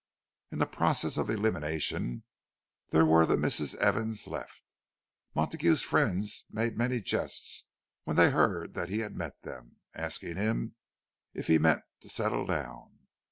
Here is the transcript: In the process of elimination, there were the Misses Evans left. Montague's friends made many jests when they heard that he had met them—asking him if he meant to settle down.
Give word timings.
In 0.49 0.57
the 0.57 0.65
process 0.65 1.15
of 1.17 1.29
elimination, 1.29 2.23
there 2.89 3.05
were 3.05 3.27
the 3.27 3.37
Misses 3.37 3.75
Evans 3.75 4.25
left. 4.25 4.63
Montague's 5.35 5.83
friends 5.83 6.45
made 6.49 6.75
many 6.75 7.01
jests 7.01 7.65
when 8.03 8.15
they 8.17 8.31
heard 8.31 8.73
that 8.73 8.89
he 8.89 9.01
had 9.01 9.15
met 9.15 9.39
them—asking 9.43 10.37
him 10.37 10.73
if 11.35 11.45
he 11.45 11.59
meant 11.59 11.83
to 11.99 12.09
settle 12.09 12.47
down. 12.47 12.97